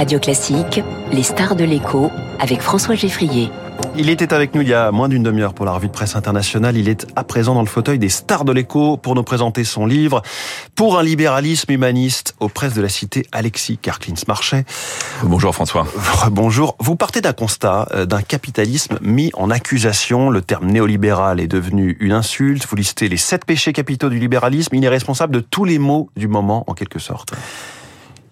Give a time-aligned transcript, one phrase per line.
[0.00, 3.50] Radio Classique, les stars de l'écho avec François Geffrier.
[3.98, 6.16] Il était avec nous il y a moins d'une demi-heure pour la revue de presse
[6.16, 6.78] internationale.
[6.78, 9.84] Il est à présent dans le fauteuil des stars de l'écho pour nous présenter son
[9.84, 10.22] livre
[10.74, 14.64] Pour un libéralisme humaniste aux presses de la cité Alexis Karklins Marchais.
[15.22, 15.86] Bonjour François.
[16.30, 16.76] Bonjour.
[16.78, 20.30] Vous partez d'un constat euh, d'un capitalisme mis en accusation.
[20.30, 22.66] Le terme néolibéral est devenu une insulte.
[22.66, 24.74] Vous listez les sept péchés capitaux du libéralisme.
[24.74, 27.34] Il est responsable de tous les maux du moment en quelque sorte.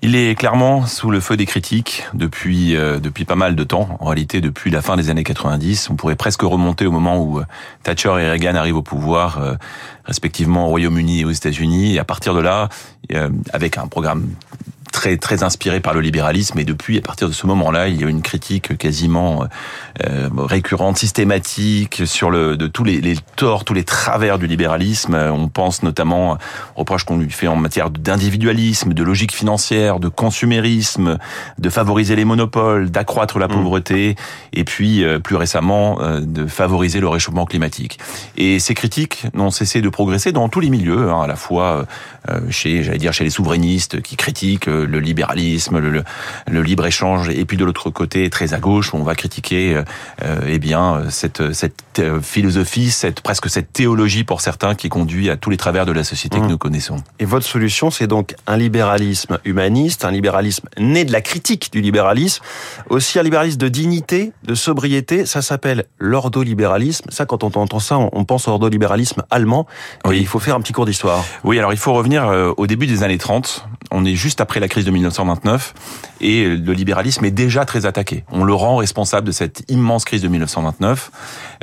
[0.01, 3.97] Il est clairement sous le feu des critiques depuis euh, depuis pas mal de temps.
[3.99, 7.41] En réalité, depuis la fin des années 90, on pourrait presque remonter au moment où
[7.41, 7.45] euh,
[7.83, 9.55] Thatcher et Reagan arrivent au pouvoir, euh,
[10.05, 11.97] respectivement au Royaume-Uni et aux États-Unis.
[11.97, 12.69] Et à partir de là,
[13.53, 14.29] avec un programme
[14.99, 16.59] très très inspiré par le libéralisme.
[16.59, 19.45] Et depuis à partir de ce moment-là il y a une critique quasiment
[20.05, 25.15] euh, récurrente systématique sur le de tous les, les, torts tous les travers du libéralisme.
[25.15, 26.33] On pense notamment
[26.75, 31.19] aux reproches qu'on lui fait en matière d'individualisme de logique financière de consumérisme
[31.59, 33.53] de favoriser les monopoles d'accroître la mmh.
[33.53, 34.17] pauvreté
[34.53, 38.01] et puis euh, plus récemment euh, de favoriser le réchauffement climatique.
[38.37, 41.87] Et ces critiques n'ont cessé de progresser dans tous les milieux hein, à la fois
[42.51, 46.03] chez j'allais dire chez les souverainistes qui critiquent le libéralisme, le,
[46.47, 49.83] le libre échange, et puis de l'autre côté, très à gauche, on va critiquer euh,
[50.23, 55.31] euh eh bien cette, cette euh, philosophie, cette presque cette théologie pour certains qui conduit
[55.31, 56.49] à tous les travers de la société que mmh.
[56.49, 56.97] nous connaissons.
[57.19, 61.81] Et votre solution, c'est donc un libéralisme humaniste, un libéralisme né de la critique du
[61.81, 62.43] libéralisme,
[62.89, 65.27] aussi un libéralisme de dignité, de sobriété.
[65.27, 67.11] Ça s'appelle l'ordolibéralisme.
[67.11, 69.67] Ça, quand on entend ça, on pense au ordolibéralisme allemand.
[70.05, 70.19] Oui.
[70.19, 71.25] il faut faire un petit cours d'histoire.
[71.45, 73.67] Oui, alors il faut revenir euh, au début des années 30.
[73.91, 75.75] On est juste après la crise de 1929
[76.21, 78.25] et le libéralisme est déjà très attaqué.
[78.31, 81.11] On le rend responsable de cette immense crise de 1929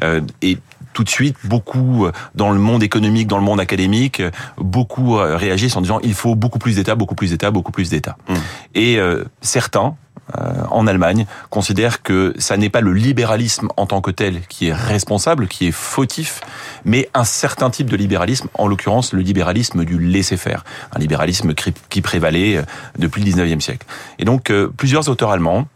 [0.04, 0.58] euh, et
[0.94, 5.16] tout de suite, beaucoup euh, dans le monde économique, dans le monde académique, euh, beaucoup
[5.16, 8.18] réagissent en disant il faut beaucoup plus d'État, beaucoup plus d'État, beaucoup plus d'État.
[8.30, 8.34] Mmh.
[8.76, 9.00] Et
[9.42, 9.96] certains,
[10.34, 14.74] en Allemagne considèrent que ça n'est pas le libéralisme en tant que tel qui est
[14.74, 16.42] responsable, qui est fautif,
[16.84, 21.54] mais un certain type de libéralisme, en l'occurrence le libéralisme du laisser-faire, un libéralisme
[21.90, 22.62] qui prévalait
[22.98, 23.86] depuis le 19e siècle.
[24.18, 25.68] Et donc plusieurs auteurs allemands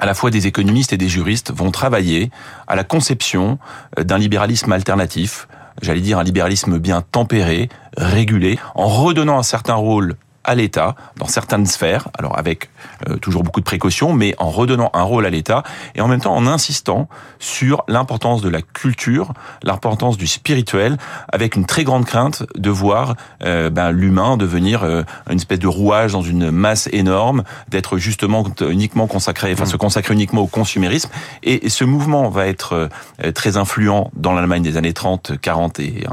[0.00, 2.30] à la fois des économistes et des juristes vont travailler
[2.66, 3.58] à la conception
[3.98, 5.46] euh, d'un libéralisme alternatif,
[5.82, 11.26] j'allais dire un libéralisme bien tempéré, régulé, en redonnant un certain rôle à l'État dans
[11.26, 12.70] certaines sphères, alors avec
[13.08, 15.62] euh, toujours beaucoup de précautions, mais en redonnant un rôle à l'État
[15.94, 17.08] et en même temps en insistant
[17.38, 20.96] sur l'importance de la culture, l'importance du spirituel,
[21.30, 25.66] avec une très grande crainte de voir euh, ben, l'humain devenir euh, une espèce de
[25.66, 29.68] rouage dans une masse énorme, d'être justement uniquement consacré, enfin mm.
[29.68, 31.10] se consacrer uniquement au consumérisme.
[31.42, 32.88] Et, ce mouvement va être
[33.34, 36.04] très influent dans l'Allemagne des années 30, 40 et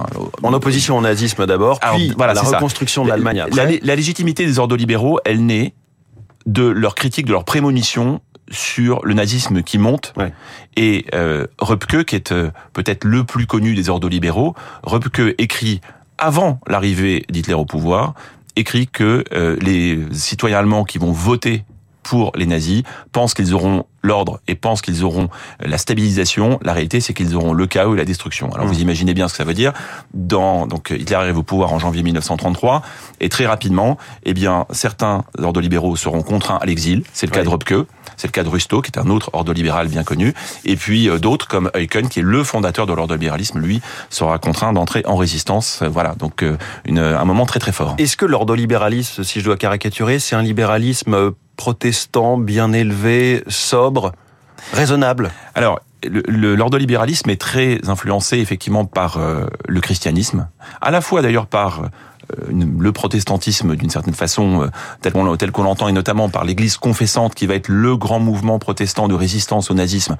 [0.43, 3.79] en opposition au nazisme d'abord, puis voilà, la reconstruction de l'Allemagne après.
[3.81, 5.73] la légitimité des ordolibéraux, elle naît
[6.47, 8.19] de leur critique, de leur prémonition
[8.50, 10.16] sur le nazisme qui monte.
[10.75, 15.81] Et euh, Röpke, qui est euh, peut-être le plus connu des ordolibéraux, Röpke écrit
[16.17, 18.16] avant l'arrivée d'Hitler au pouvoir,
[18.55, 21.63] écrit que euh, les citoyens allemands qui vont voter
[22.07, 25.28] pour les nazis pensent qu'ils auront l'ordre et pensent qu'ils auront
[25.59, 28.50] la stabilisation, la réalité c'est qu'ils auront le chaos et la destruction.
[28.53, 28.69] Alors mmh.
[28.69, 29.73] vous imaginez bien ce que ça veut dire.
[30.13, 32.81] Dans donc Hitler arrive au pouvoir en janvier 1933
[33.19, 35.25] et très rapidement, eh bien certains
[35.59, 37.03] libéraux seront contraints à l'exil.
[37.12, 39.88] C'est le cas de Röpke, c'est le cas de Rusto qui est un autre libéral
[39.88, 43.81] bien connu, et puis euh, d'autres comme Eucken qui est le fondateur de l'ordolibéralisme, lui
[44.09, 45.84] sera contraint d'entrer en résistance.
[45.84, 47.96] Voilà donc euh, une, un moment très très fort.
[47.97, 54.13] Est-ce que l'ordolibéralisme, si je dois caricaturer, c'est un libéralisme euh, protestant, bien élevé, sobre,
[54.72, 60.47] raisonnable Alors, l'ordolibéralisme est très influencé effectivement par euh, le christianisme,
[60.79, 61.90] à la fois d'ailleurs par
[62.49, 64.67] le protestantisme d'une certaine façon euh,
[65.01, 69.07] tel qu'on l'entend et notamment par l'Église confessante qui va être le grand mouvement protestant
[69.07, 70.17] de résistance au nazisme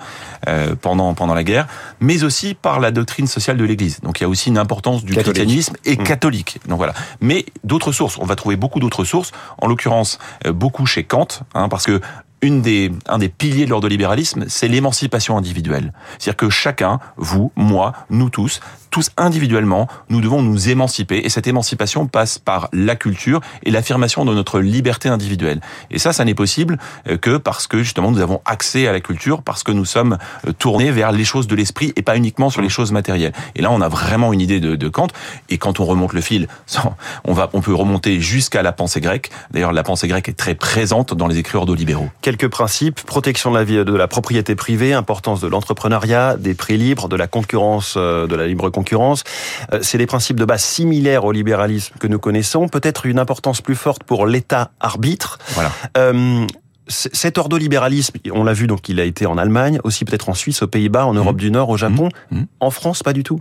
[0.82, 1.68] pendant pendant la guerre,
[2.00, 4.00] mais aussi par la doctrine sociale de l'Église.
[4.02, 6.04] Donc il y a aussi une importance du christianisme et mmh.
[6.04, 6.60] catholique.
[6.68, 6.94] Donc voilà.
[7.22, 9.32] Mais d'autres sources, on va trouver beaucoup d'autres sources.
[9.58, 12.02] En l'occurrence, beaucoup chez Kant, hein, parce que
[12.42, 15.94] une des, un des piliers de l'ordolibéralisme, c'est l'émancipation individuelle.
[16.20, 21.22] C'est-à-dire que chacun, vous, moi, nous tous, tous individuellement, nous devons nous émanciper.
[21.24, 25.62] Et cette émancipation passe par la culture et l'affirmation de notre liberté individuelle.
[25.92, 29.00] Et ça, ça n'est possible euh, que parce que justement nous avons accès à la
[29.00, 30.18] culture, parce que nous sommes
[30.48, 33.34] euh, tournés vers les choses de l'esprit et pas uniquement sur les choses matérielles.
[33.56, 35.08] Et là, on a vraiment une idée de, de Kant.
[35.50, 36.48] Et quand on remonte le fil,
[37.26, 39.32] on va, on peut remonter jusqu'à la pensée grecque.
[39.52, 42.10] D'ailleurs, la pensée grecque est très présente dans les écrits ordolibéraux.
[42.22, 46.78] Quelques principes protection de la vie, de la propriété privée, importance de l'entrepreneuriat, des prix
[46.78, 48.87] libres, de la concurrence, euh, de la libre concurrence.
[48.94, 53.62] Euh, c'est des principes de base similaires au libéralisme que nous connaissons, peut-être une importance
[53.62, 55.40] plus forte pour l'État arbitre.
[55.54, 55.72] Voilà.
[55.98, 56.46] Euh,
[56.90, 60.62] cet ordolibéralisme, on l'a vu, donc il a été en Allemagne, aussi peut-être en Suisse,
[60.62, 61.40] aux Pays-Bas, en Europe mmh.
[61.40, 62.10] du Nord, au Japon.
[62.32, 62.44] Mmh.
[62.62, 63.40] En France, pas du tout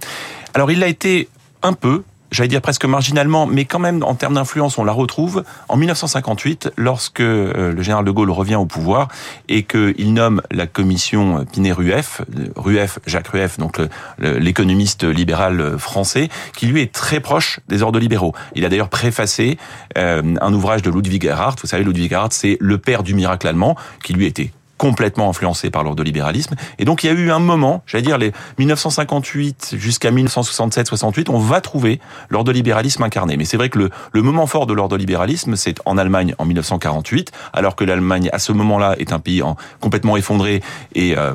[0.54, 1.28] Alors il l'a été
[1.62, 5.44] un peu, j'allais dire presque marginalement, mais quand même en termes d'influence, on la retrouve
[5.68, 9.08] en 1958, lorsque euh, le général de Gaulle revient au pouvoir
[9.48, 12.22] et qu'il nomme la commission Pinet-Rueff,
[12.56, 13.80] Rueff, Jacques Rueff, donc
[14.18, 18.34] l'économiste libéral français, qui lui est très proche des ordres libéraux.
[18.54, 19.58] Il a d'ailleurs préfacé
[19.96, 21.56] euh, un ouvrage de Ludwig Erhard.
[21.60, 25.70] Vous savez, Ludwig Erhard, c'est le père du miracle allemand, qui lui était complètement influencé
[25.70, 26.54] par l'ordolibéralisme.
[26.78, 31.38] Et donc il y a eu un moment, j'allais dire les 1958 jusqu'à 1967-68, on
[31.38, 33.36] va trouver l'ordolibéralisme incarné.
[33.36, 37.76] Mais c'est vrai que le, moment fort de l'ordolibéralisme, c'est en Allemagne en 1948, alors
[37.76, 40.62] que l'Allemagne à ce moment-là est un pays en, complètement effondré
[40.94, 41.34] et euh,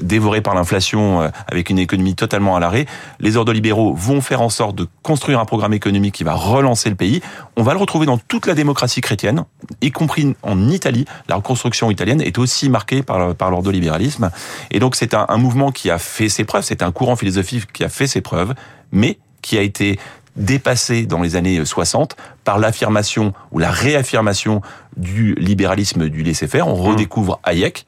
[0.00, 2.86] dévoré par l'inflation, euh, avec une économie totalement à l'arrêt.
[3.20, 6.96] Les ordolibéraux vont faire en sorte de construire un programme économique qui va relancer le
[6.96, 7.20] pays.
[7.56, 9.44] On va le retrouver dans toute la démocratie chrétienne,
[9.82, 11.04] y compris en Italie.
[11.28, 14.30] La reconstruction italienne est aussi marqué par, par l'ordolibéralisme.
[14.70, 17.72] Et donc c'est un, un mouvement qui a fait ses preuves, c'est un courant philosophique
[17.72, 18.54] qui a fait ses preuves,
[18.92, 19.98] mais qui a été
[20.36, 24.62] dépassé dans les années 60 par l'affirmation ou la réaffirmation
[24.96, 26.68] du libéralisme du laisser-faire.
[26.68, 26.88] On mmh.
[26.88, 27.86] redécouvre Hayek,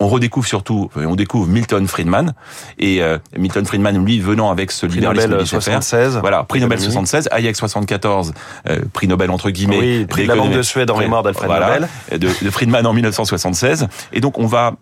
[0.00, 2.34] on redécouvre surtout, on découvre Milton Friedman
[2.78, 6.18] et euh, Milton Friedman lui venant avec ce libéralisme Nobel 76.
[6.20, 8.32] Voilà, prix Nobel 76, Hayek 74,
[8.68, 9.78] euh, prix Nobel entre guillemets.
[9.78, 11.88] Oui, prix de la Banque de Suède en mémoire d'Alfred Nobel.
[12.12, 13.88] De, de, Friedman en 1976.
[14.12, 14.74] Et donc on va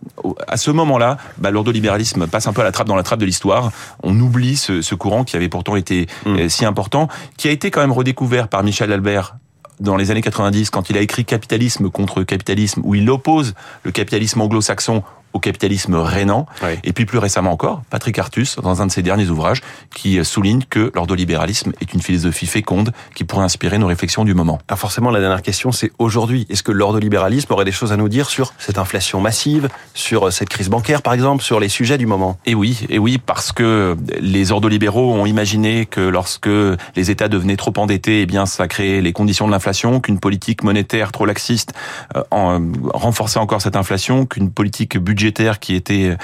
[0.48, 3.26] à ce moment-là, bah, l'ordolibéralisme passe un peu à la trappe dans la trappe de
[3.26, 3.70] l'histoire.
[4.02, 6.36] On oublie ce, ce, courant qui avait pourtant été mm.
[6.36, 9.36] euh, si important, qui a été quand même redécouvert par Michel Albert
[9.80, 13.92] dans les années 90, quand il a écrit Capitalisme contre capitalisme, où il oppose le
[13.92, 15.02] capitalisme anglo-saxon
[15.36, 16.46] au capitalisme rénan.
[16.82, 19.60] Et puis plus récemment encore, Patrick Artus, dans un de ses derniers ouvrages,
[19.94, 24.58] qui souligne que l'ordolibéralisme est une philosophie féconde qui pourrait inspirer nos réflexions du moment.
[24.68, 26.46] Alors forcément, la dernière question, c'est aujourd'hui.
[26.50, 30.48] Est-ce que l'ordolibéralisme aurait des choses à nous dire sur cette inflation massive, sur cette
[30.48, 32.38] crise bancaire, par exemple, sur les sujets du moment?
[32.46, 37.56] Et oui, et oui, parce que les ordolibéraux ont imaginé que lorsque les États devenaient
[37.56, 41.72] trop endettés, eh bien, ça créait les conditions de l'inflation, qu'une politique monétaire trop laxiste
[42.16, 42.60] euh, en,
[42.94, 46.16] renforçait encore cette inflation, qu'une politique budgétaire qui était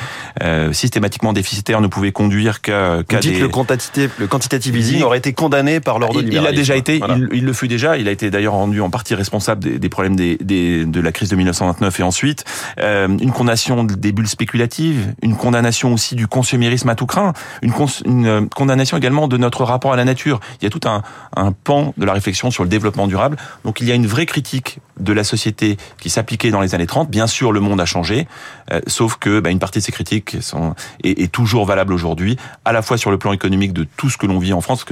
[0.43, 3.40] euh, systématiquement déficitaire ne pouvait conduire qu'à qu des...
[3.40, 7.00] le quantitative, le quantitative easing aurait été condamné par l'ordre Il, il a déjà été,
[7.32, 7.96] il, le fut déjà.
[7.96, 11.12] Il a été d'ailleurs rendu en partie responsable des, des problèmes des, des, de la
[11.12, 12.44] crise de 1929 et ensuite
[12.81, 17.32] euh, une condamnation des bulles spéculatives, une condamnation aussi du consumérisme à tout craint,
[17.62, 17.72] une,
[18.06, 20.40] une euh, condamnation également de notre rapport à la nature.
[20.60, 21.02] Il y a tout un,
[21.37, 23.37] un pan de la réflexion sur le développement durable.
[23.64, 26.87] Donc il y a une vraie critique de la société qui s'appliquait dans les années
[26.87, 27.10] 30.
[27.10, 28.26] Bien sûr, le monde a changé,
[28.72, 32.73] euh, sauf que bah, une partie de ces critiques sont, est, toujours valable aujourd'hui, à
[32.73, 34.85] la fois sur le plan économique de tout ce que l'on vit en France,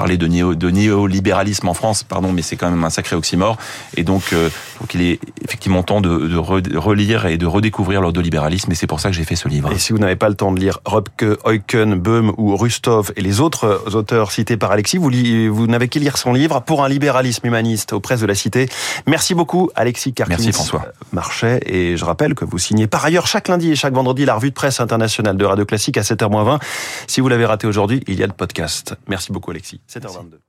[0.00, 3.58] parler de, néo, de néolibéralisme en France, pardon, mais c'est quand même un sacré oxymore.
[3.98, 4.48] Et donc, euh,
[4.80, 8.98] donc il est effectivement temps de, de, relire et de redécouvrir l'ordolibéralisme, et c'est pour
[8.98, 9.70] ça que j'ai fait ce livre.
[9.72, 13.20] Et si vous n'avez pas le temps de lire Röpke, Eucken, Böhm ou Rustov et
[13.20, 15.10] les autres euh, auteurs cités par Alexis, vous,
[15.52, 18.70] vous n'avez qu'à lire son livre Pour un libéralisme humaniste aux presses de la Cité.
[19.06, 20.36] Merci beaucoup, Alexis Carclins.
[20.36, 20.86] Merci François.
[21.12, 24.34] Marchais, et je rappelle que vous signez par ailleurs chaque lundi et chaque vendredi la
[24.34, 26.58] revue de presse internationale de Radio Classique à 7h20.
[27.06, 28.94] Si vous l'avez raté aujourd'hui, il y a le podcast.
[29.08, 29.80] Merci beaucoup, Alexis.
[29.90, 30.40] 7h22.